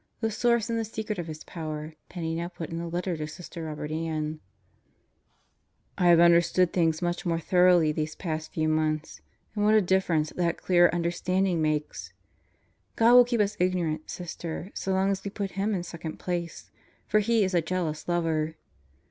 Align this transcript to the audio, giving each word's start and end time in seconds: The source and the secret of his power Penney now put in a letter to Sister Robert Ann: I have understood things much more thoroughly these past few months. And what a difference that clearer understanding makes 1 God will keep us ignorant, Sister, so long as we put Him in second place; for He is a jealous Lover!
The 0.19 0.31
source 0.31 0.67
and 0.67 0.79
the 0.79 0.83
secret 0.83 1.19
of 1.19 1.27
his 1.27 1.43
power 1.43 1.93
Penney 2.09 2.33
now 2.33 2.47
put 2.47 2.71
in 2.71 2.79
a 2.81 2.87
letter 2.87 3.15
to 3.15 3.27
Sister 3.27 3.65
Robert 3.65 3.91
Ann: 3.91 4.39
I 5.95 6.07
have 6.07 6.19
understood 6.19 6.73
things 6.73 7.03
much 7.03 7.23
more 7.23 7.39
thoroughly 7.39 7.91
these 7.91 8.15
past 8.15 8.51
few 8.51 8.67
months. 8.67 9.21
And 9.53 9.63
what 9.63 9.75
a 9.75 9.79
difference 9.81 10.31
that 10.31 10.57
clearer 10.57 10.91
understanding 10.91 11.61
makes 11.61 12.13
1 12.97 13.09
God 13.11 13.13
will 13.13 13.25
keep 13.25 13.41
us 13.41 13.55
ignorant, 13.59 14.09
Sister, 14.09 14.71
so 14.73 14.91
long 14.91 15.11
as 15.11 15.23
we 15.23 15.29
put 15.29 15.51
Him 15.51 15.75
in 15.75 15.83
second 15.83 16.17
place; 16.17 16.71
for 17.07 17.19
He 17.19 17.43
is 17.43 17.53
a 17.53 17.61
jealous 17.61 18.07
Lover! 18.07 18.55